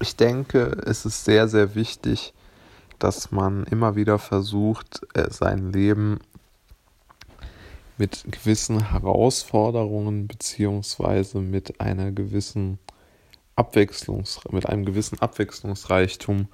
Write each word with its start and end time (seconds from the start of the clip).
ich 0.00 0.16
denke, 0.16 0.80
es 0.86 1.04
ist 1.04 1.24
sehr, 1.24 1.48
sehr 1.48 1.74
wichtig, 1.74 2.34
dass 2.98 3.30
man 3.30 3.64
immer 3.64 3.96
wieder 3.96 4.18
versucht, 4.18 5.00
äh, 5.14 5.30
sein 5.30 5.72
Leben 5.72 6.18
mit 7.96 8.24
gewissen 8.30 8.90
Herausforderungen 8.90 10.28
beziehungsweise 10.28 11.40
mit 11.40 11.80
einer 11.80 12.12
gewissen 12.12 12.78
Abwechslungs 13.56 14.40
mit 14.52 14.66
einem 14.66 14.84
gewissen 14.84 15.18
Abwechslungsreichtum 15.20 16.46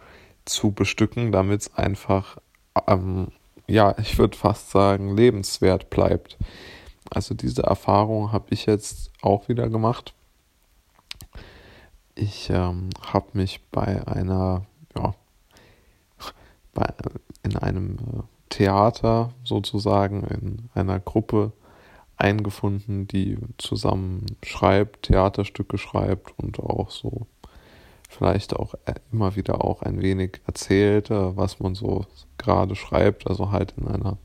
zu 0.46 0.72
bestücken, 0.72 1.32
damit 1.32 1.60
es 1.60 1.74
einfach 1.74 2.38
ähm, 2.86 3.28
ja, 3.66 3.94
ich 3.98 4.18
würde 4.18 4.36
fast 4.36 4.70
sagen, 4.70 5.16
lebenswert 5.16 5.90
bleibt. 5.90 6.36
Also 7.10 7.34
diese 7.34 7.62
Erfahrung 7.62 8.32
habe 8.32 8.46
ich 8.50 8.66
jetzt 8.66 9.10
auch 9.22 9.48
wieder 9.48 9.68
gemacht. 9.68 10.14
Ich 12.16 12.48
ähm, 12.50 12.90
habe 13.12 13.26
mich 13.32 13.60
bei 13.72 14.06
einer, 14.06 14.66
ja, 14.96 15.14
bei, 16.72 16.86
in 17.42 17.56
einem 17.56 17.96
äh, 17.96 18.22
Theater 18.50 19.32
sozusagen, 19.42 20.22
in 20.22 20.68
einer 20.74 21.00
Gruppe 21.00 21.52
eingefunden, 22.16 23.08
die 23.08 23.36
zusammen 23.58 24.26
schreibt, 24.44 25.06
Theaterstücke 25.06 25.76
schreibt 25.76 26.38
und 26.38 26.60
auch 26.60 26.90
so 26.90 27.26
vielleicht 28.08 28.54
auch 28.54 28.74
äh, 28.84 28.94
immer 29.12 29.34
wieder 29.34 29.64
auch 29.64 29.82
ein 29.82 30.00
wenig 30.00 30.40
erzählt, 30.46 31.10
was 31.10 31.58
man 31.58 31.74
so 31.74 32.06
gerade 32.38 32.76
schreibt, 32.76 33.26
also 33.26 33.50
halt 33.50 33.74
in 33.76 33.88
einer, 33.88 34.18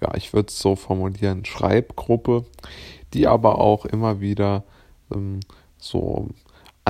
ja, 0.00 0.14
ich 0.14 0.32
würde 0.32 0.48
es 0.48 0.58
so 0.58 0.74
formulieren, 0.74 1.44
Schreibgruppe, 1.44 2.46
die 3.12 3.26
aber 3.26 3.58
auch 3.58 3.84
immer 3.84 4.20
wieder 4.20 4.64
ähm, 5.14 5.40
so 5.76 6.30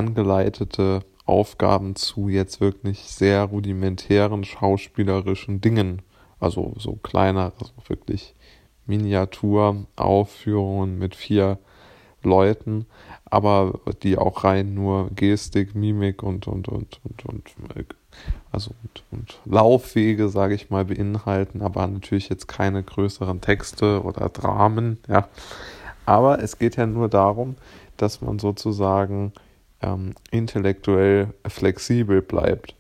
angeleitete 0.01 1.05
Aufgaben 1.27 1.95
zu 1.95 2.29
jetzt 2.29 2.61
wirklich 2.61 3.03
sehr 3.03 3.45
rudimentären 3.45 4.43
schauspielerischen 4.45 5.61
Dingen, 5.61 6.03
also 6.41 6.73
so 6.79 6.95
kleiner, 6.95 7.53
also 7.61 7.75
wirklich 7.87 8.35
Miniaturaufführungen 8.87 10.99
mit 10.99 11.15
vier 11.15 11.59
Leuten, 12.23 12.87
aber 13.27 13.79
die 14.03 14.17
auch 14.17 14.45
rein 14.45 14.73
nur 14.75 15.11
Gestik, 15.11 15.75
Mimik 15.75 16.23
und 16.23 16.49
und 16.49 16.69
und 16.69 16.99
und 17.05 17.27
und 17.27 17.51
also 18.51 18.71
und, 18.83 19.05
und 19.13 19.39
Laufwege, 19.45 20.31
sage 20.31 20.55
ich 20.55 20.71
mal, 20.71 20.87
beinhalten, 20.87 21.61
aber 21.61 21.87
natürlich 21.87 22.31
jetzt 22.31 22.49
keine 22.49 22.83
größeren 22.83 23.43
Texte 23.43 24.03
oder 24.03 24.31
Dramen, 24.31 24.99
ja. 25.09 25.29
Aber 26.07 26.43
es 26.43 26.59
geht 26.59 26.77
ja 26.77 26.87
nur 26.87 27.09
darum, 27.09 27.55
dass 27.99 28.21
man 28.21 28.41
sozusagen 28.41 29.33
ähm, 29.83 30.15
intellektuell 30.31 31.35
flexibel 31.47 32.23
bleibt. 32.23 32.75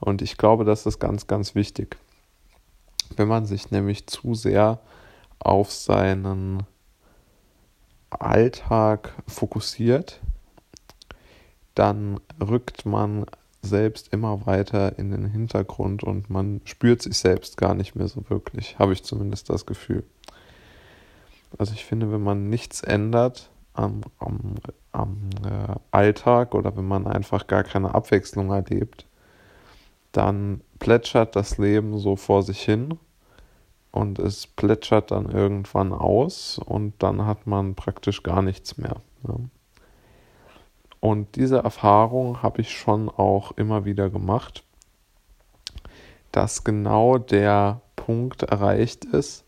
Und 0.00 0.22
ich 0.22 0.36
glaube, 0.36 0.64
das 0.64 0.86
ist 0.86 0.98
ganz, 0.98 1.26
ganz 1.26 1.54
wichtig. 1.54 1.96
Wenn 3.16 3.28
man 3.28 3.46
sich 3.46 3.70
nämlich 3.70 4.06
zu 4.06 4.34
sehr 4.34 4.80
auf 5.38 5.72
seinen 5.72 6.64
Alltag 8.10 9.14
fokussiert, 9.26 10.20
dann 11.74 12.20
rückt 12.40 12.86
man 12.86 13.26
selbst 13.62 14.12
immer 14.12 14.46
weiter 14.46 14.98
in 14.98 15.10
den 15.10 15.26
Hintergrund 15.26 16.04
und 16.04 16.30
man 16.30 16.60
spürt 16.64 17.02
sich 17.02 17.18
selbst 17.18 17.56
gar 17.56 17.74
nicht 17.74 17.94
mehr 17.94 18.08
so 18.08 18.28
wirklich, 18.28 18.78
habe 18.78 18.92
ich 18.92 19.02
zumindest 19.02 19.50
das 19.50 19.66
Gefühl. 19.66 20.04
Also 21.58 21.72
ich 21.72 21.84
finde, 21.84 22.12
wenn 22.12 22.22
man 22.22 22.48
nichts 22.48 22.82
ändert 22.82 23.50
am, 23.76 24.00
am, 24.18 24.54
am 24.92 25.30
äh, 25.44 25.74
Alltag 25.90 26.54
oder 26.54 26.76
wenn 26.76 26.88
man 26.88 27.06
einfach 27.06 27.46
gar 27.46 27.64
keine 27.64 27.94
Abwechslung 27.94 28.50
erlebt, 28.50 29.06
dann 30.12 30.62
plätschert 30.78 31.36
das 31.36 31.58
Leben 31.58 31.98
so 31.98 32.16
vor 32.16 32.42
sich 32.42 32.62
hin 32.62 32.98
und 33.92 34.18
es 34.18 34.46
plätschert 34.46 35.10
dann 35.10 35.30
irgendwann 35.30 35.92
aus 35.92 36.58
und 36.58 36.94
dann 36.98 37.26
hat 37.26 37.46
man 37.46 37.74
praktisch 37.74 38.22
gar 38.22 38.42
nichts 38.42 38.78
mehr. 38.78 38.96
Ja. 39.28 39.34
Und 41.00 41.36
diese 41.36 41.58
Erfahrung 41.58 42.42
habe 42.42 42.62
ich 42.62 42.76
schon 42.76 43.08
auch 43.08 43.52
immer 43.52 43.84
wieder 43.84 44.10
gemacht, 44.10 44.64
dass 46.32 46.64
genau 46.64 47.18
der 47.18 47.80
Punkt 47.94 48.42
erreicht 48.42 49.04
ist, 49.04 49.44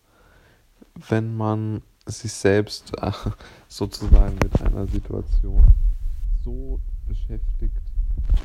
wenn 0.95 1.37
man 1.37 1.83
sich 2.09 2.33
selbst 2.33 2.93
äh, 3.01 3.13
sozusagen 3.69 4.37
mit 4.43 4.61
einer 4.63 4.87
Situation 4.87 5.67
so 6.45 6.81
beschäftigt, 7.07 7.77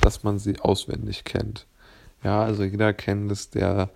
dass 0.02 0.24
man 0.24 0.40
sie 0.40 0.60
auswendig 0.60 1.24
kennt. 1.24 1.66
Ja, 2.24 2.44
also 2.44 2.64
jeder 2.64 2.94
kennt 2.94 3.32
es, 3.32 3.50
der 3.50 3.90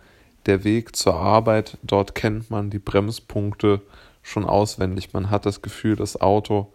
der 0.48 0.64
Weg 0.64 0.96
zur 0.96 1.16
Arbeit, 1.16 1.78
dort 1.84 2.16
kennt 2.16 2.50
man 2.50 2.70
die 2.70 2.80
Bremspunkte 2.80 3.82
schon 4.24 4.46
auswendig. 4.46 5.14
Man 5.14 5.30
hat 5.30 5.46
das 5.46 5.62
Gefühl, 5.62 5.96
das 5.96 6.20
Auto 6.20 6.72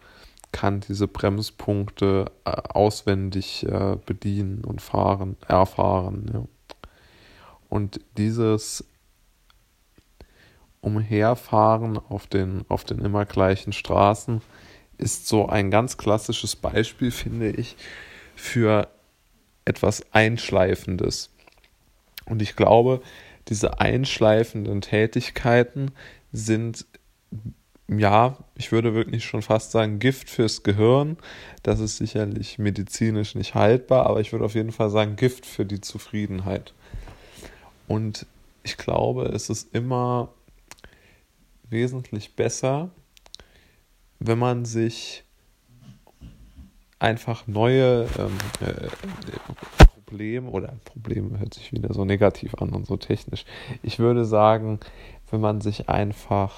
kann 0.53 0.81
diese 0.81 1.09
Bremspunkte 1.09 2.31
äh, 2.45 2.51
auswendig 2.51 3.67
äh, 3.67 3.97
bedienen 4.05 4.65
und 4.65 4.83
fahren, 4.83 5.37
erfahren. 5.49 6.31
Ja. 6.33 6.45
Und 7.71 8.01
dieses 8.19 8.85
Umherfahren 10.82 11.97
auf 11.97 12.26
den, 12.26 12.65
auf 12.69 12.84
den 12.84 12.98
immer 12.98 13.25
gleichen 13.25 13.72
Straßen 13.72 14.43
ist 14.98 15.26
so 15.26 15.47
ein 15.48 15.70
ganz 15.70 15.97
klassisches 15.97 16.54
Beispiel, 16.54 17.10
finde 17.10 17.50
ich, 17.50 17.76
für 18.37 18.88
etwas 19.65 20.04
Einschleifendes. 20.12 21.31
Und 22.26 22.43
ich 22.43 22.56
glaube, 22.56 23.00
diese 23.48 23.81
einschleifenden 23.81 24.81
Tätigkeiten 24.81 25.93
sind 26.32 26.87
ja, 27.88 28.38
ich 28.56 28.72
würde 28.72 28.94
wirklich 28.94 29.25
schon 29.25 29.43
fast 29.43 29.72
sagen, 29.72 29.99
Gift 29.99 30.31
fürs 30.31 30.62
Gehirn. 30.62 31.19
Das 31.62 31.81
ist 31.81 31.99
sicherlich 31.99 32.59
medizinisch 32.59 33.34
nicht 33.34 33.54
haltbar, 33.54 34.06
aber 34.06 34.20
ich 34.20 34.32
würde 34.32 34.44
auf 34.44 34.54
jeden 34.54 34.72
Fall 34.72 34.91
sagen, 34.91 35.16
Gift 35.16 35.47
für 35.47 35.64
die 35.64 35.81
Zufriedenheit. 35.81 36.72
Und 37.88 38.26
ich 38.62 38.76
glaube, 38.76 39.26
es 39.26 39.50
ist 39.50 39.75
immer 39.75 40.28
wesentlich 41.72 42.37
besser, 42.37 42.91
wenn 44.21 44.38
man 44.38 44.65
sich 44.65 45.25
einfach 46.99 47.47
neue 47.49 48.06
ähm, 48.19 48.38
äh, 48.60 48.88
Problem 50.05 50.49
oder 50.49 50.75
Problem 50.84 51.38
hört 51.38 51.55
sich 51.55 51.72
wieder 51.72 51.93
so 51.93 52.05
negativ 52.05 52.55
an 52.56 52.71
und 52.71 52.87
so 52.87 52.97
technisch. 52.97 53.44
Ich 53.82 53.99
würde 53.99 54.25
sagen, 54.25 54.78
wenn 55.31 55.41
man 55.41 55.61
sich 55.61 55.88
einfach 55.88 56.55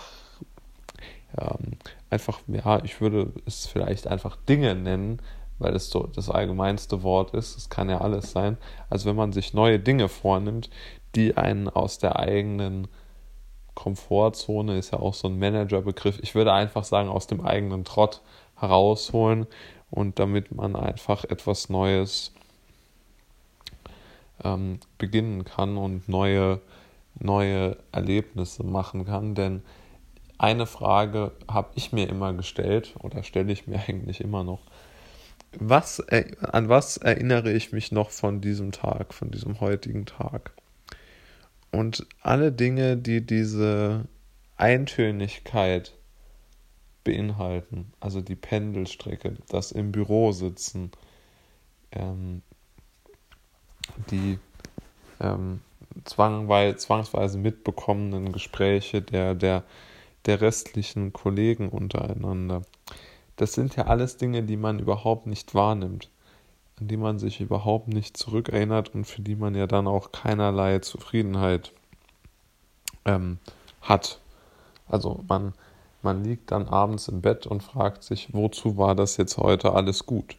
ähm, 1.38 1.78
einfach, 2.10 2.40
ja, 2.46 2.82
ich 2.84 3.00
würde 3.00 3.32
es 3.46 3.66
vielleicht 3.66 4.06
einfach 4.06 4.36
Dinge 4.48 4.74
nennen, 4.74 5.20
weil 5.58 5.74
es 5.74 5.90
so 5.90 6.06
das 6.06 6.30
allgemeinste 6.30 7.02
Wort 7.02 7.34
ist. 7.34 7.56
Es 7.56 7.70
kann 7.70 7.88
ja 7.88 8.00
alles 8.00 8.32
sein. 8.32 8.56
Also 8.90 9.08
wenn 9.08 9.16
man 9.16 9.32
sich 9.32 9.54
neue 9.54 9.78
Dinge 9.78 10.08
vornimmt, 10.08 10.70
die 11.14 11.36
einen 11.36 11.68
aus 11.68 11.98
der 11.98 12.18
eigenen 12.18 12.88
Komfortzone, 13.74 14.78
ist 14.78 14.92
ja 14.92 15.00
auch 15.00 15.14
so 15.14 15.28
ein 15.28 15.38
Managerbegriff, 15.38 16.18
ich 16.22 16.34
würde 16.34 16.52
einfach 16.52 16.84
sagen, 16.84 17.08
aus 17.08 17.26
dem 17.26 17.40
eigenen 17.40 17.84
Trott 17.84 18.22
herausholen 18.56 19.46
und 19.90 20.18
damit 20.18 20.54
man 20.54 20.76
einfach 20.76 21.24
etwas 21.24 21.68
Neues 21.68 22.32
ähm, 24.42 24.78
beginnen 24.98 25.44
kann 25.44 25.76
und 25.76 26.08
neue, 26.08 26.60
neue 27.18 27.76
Erlebnisse 27.92 28.64
machen 28.64 29.04
kann. 29.04 29.34
Denn 29.34 29.62
eine 30.38 30.66
Frage 30.66 31.32
habe 31.48 31.70
ich 31.74 31.92
mir 31.92 32.08
immer 32.08 32.32
gestellt 32.32 32.94
oder 33.00 33.22
stelle 33.22 33.52
ich 33.52 33.66
mir 33.66 33.80
eigentlich 33.88 34.20
immer 34.20 34.44
noch. 34.44 34.60
Was, 35.56 36.00
an 36.08 36.68
was 36.68 36.96
erinnere 36.96 37.52
ich 37.52 37.70
mich 37.70 37.92
noch 37.92 38.10
von 38.10 38.40
diesem 38.40 38.72
Tag, 38.72 39.14
von 39.14 39.30
diesem 39.30 39.60
heutigen 39.60 40.04
Tag? 40.04 40.52
Und 41.74 42.06
alle 42.20 42.52
Dinge, 42.52 42.96
die 42.96 43.26
diese 43.26 44.04
Eintönigkeit 44.56 45.92
beinhalten, 47.02 47.92
also 47.98 48.20
die 48.20 48.36
Pendelstrecke, 48.36 49.36
das 49.48 49.72
im 49.72 49.90
Büro 49.90 50.30
sitzen, 50.30 50.92
ähm, 51.90 52.42
die 54.12 54.38
ähm, 55.18 55.62
zwangsweise 56.04 57.38
mitbekommenen 57.38 58.30
Gespräche 58.32 59.02
der, 59.02 59.34
der, 59.34 59.64
der 60.26 60.40
restlichen 60.40 61.12
Kollegen 61.12 61.70
untereinander. 61.70 62.62
Das 63.34 63.52
sind 63.52 63.74
ja 63.74 63.88
alles 63.88 64.16
Dinge, 64.16 64.44
die 64.44 64.56
man 64.56 64.78
überhaupt 64.78 65.26
nicht 65.26 65.56
wahrnimmt, 65.56 66.08
an 66.80 66.88
die 66.88 66.96
man 66.96 67.18
sich 67.18 67.40
überhaupt 67.40 67.88
nicht 67.88 68.16
zurückerinnert 68.16 68.94
und 68.94 69.04
für 69.04 69.22
die 69.22 69.36
man 69.36 69.54
ja 69.54 69.66
dann 69.66 69.86
auch 69.86 70.12
keinerlei 70.12 70.80
Zufriedenheit 70.80 71.72
ähm, 73.04 73.38
hat. 73.80 74.20
Also 74.88 75.24
man, 75.28 75.54
man 76.02 76.24
liegt 76.24 76.50
dann 76.50 76.68
abends 76.68 77.08
im 77.08 77.20
Bett 77.20 77.46
und 77.46 77.62
fragt 77.62 78.02
sich, 78.02 78.32
wozu 78.32 78.76
war 78.76 78.94
das 78.94 79.16
jetzt 79.16 79.38
heute 79.38 79.72
alles 79.72 80.06
gut? 80.06 80.36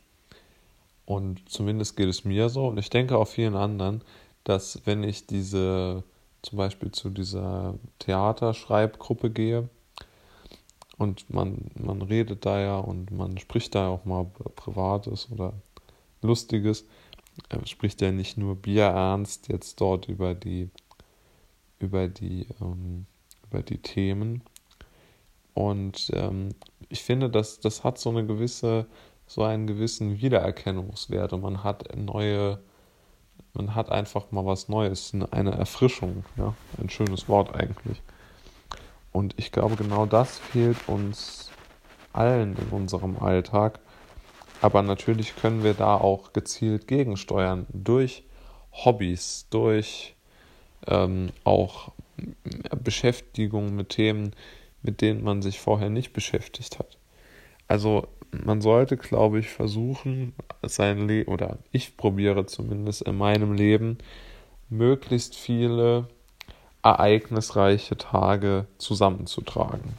Und 1.05 1.47
zumindest 1.49 1.95
geht 1.95 2.09
es 2.09 2.25
mir 2.25 2.49
so 2.49 2.67
und 2.67 2.77
ich 2.77 2.89
denke 2.89 3.17
auch 3.17 3.27
vielen 3.27 3.55
anderen, 3.55 4.01
dass 4.43 4.81
wenn 4.85 5.03
ich 5.03 5.27
diese 5.27 6.03
zum 6.41 6.57
Beispiel 6.57 6.91
zu 6.91 7.09
dieser 7.09 7.75
Theaterschreibgruppe 7.99 9.29
gehe 9.31 9.69
und 10.97 11.29
man, 11.29 11.71
man 11.75 12.01
redet 12.01 12.45
da 12.45 12.59
ja 12.59 12.77
und 12.77 13.11
man 13.11 13.37
spricht 13.37 13.75
da 13.75 13.89
auch 13.89 14.05
mal 14.05 14.25
Privates 14.55 15.31
oder 15.31 15.53
Lustiges, 16.25 16.85
er 17.49 17.65
spricht 17.67 18.01
ja 18.01 18.11
nicht 18.11 18.37
nur 18.37 18.55
bierernst 18.55 19.47
jetzt 19.49 19.79
dort 19.81 20.07
über 20.07 20.33
die 20.33 20.69
über 21.79 22.07
die 22.07 22.47
ähm, 22.61 23.05
über 23.49 23.61
die 23.61 23.77
Themen 23.77 24.41
und 25.53 26.11
ähm, 26.13 26.49
ich 26.89 27.03
finde, 27.03 27.29
dass 27.29 27.59
das 27.59 27.83
hat 27.83 27.97
so 27.97 28.09
eine 28.09 28.25
gewisse 28.25 28.87
so 29.27 29.43
einen 29.43 29.67
gewissen 29.67 30.21
Wiedererkennungswert 30.21 31.33
und 31.33 31.41
man 31.41 31.63
hat 31.63 31.95
neue, 31.95 32.59
man 33.53 33.75
hat 33.75 33.91
einfach 33.91 34.31
mal 34.31 34.45
was 34.45 34.69
Neues, 34.69 35.13
eine 35.31 35.51
Erfrischung, 35.51 36.23
ja, 36.37 36.53
ein 36.79 36.89
schönes 36.89 37.27
Wort 37.27 37.55
eigentlich. 37.55 38.01
Und 39.11 39.33
ich 39.37 39.51
glaube, 39.51 39.75
genau 39.75 40.05
das 40.05 40.37
fehlt 40.37 40.77
uns 40.87 41.49
allen 42.13 42.55
in 42.57 42.67
unserem 42.69 43.17
Alltag. 43.17 43.79
Aber 44.65 44.81
natürlich 44.81 45.35
können 45.35 45.63
wir 45.63 45.75
da 45.75 45.93
auch 45.93 46.33
gezielt 46.33 46.87
gegensteuern 46.87 47.67
durch 47.71 48.23
Hobbys, 48.71 49.45
durch 49.51 50.15
ähm, 50.87 51.29
auch 51.43 51.91
Beschäftigung 52.83 53.75
mit 53.75 53.89
Themen, 53.89 54.31
mit 54.81 55.01
denen 55.01 55.23
man 55.23 55.43
sich 55.43 55.59
vorher 55.59 55.91
nicht 55.91 56.13
beschäftigt 56.13 56.79
hat. 56.79 56.97
Also 57.67 58.07
man 58.31 58.59
sollte, 58.59 58.97
glaube 58.97 59.37
ich, 59.37 59.49
versuchen, 59.49 60.33
sein 60.63 61.07
Leben, 61.07 61.31
oder 61.31 61.59
ich 61.71 61.95
probiere 61.95 62.47
zumindest 62.47 63.03
in 63.03 63.19
meinem 63.19 63.53
Leben, 63.53 63.99
möglichst 64.69 65.35
viele 65.35 66.07
ereignisreiche 66.81 67.97
Tage 67.97 68.65
zusammenzutragen. 68.79 69.93